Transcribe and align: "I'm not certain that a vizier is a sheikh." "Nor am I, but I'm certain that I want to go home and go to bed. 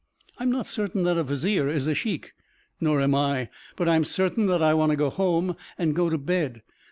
"I'm 0.39 0.51
not 0.51 0.65
certain 0.65 1.03
that 1.03 1.17
a 1.19 1.23
vizier 1.23 1.67
is 1.67 1.85
a 1.85 1.93
sheikh." 1.93 2.33
"Nor 2.79 3.01
am 3.01 3.13
I, 3.13 3.49
but 3.75 3.87
I'm 3.87 4.03
certain 4.03 4.47
that 4.47 4.59
I 4.63 4.73
want 4.73 4.89
to 4.91 4.95
go 4.95 5.11
home 5.11 5.55
and 5.77 5.95
go 5.95 6.09
to 6.09 6.17
bed. 6.17 6.63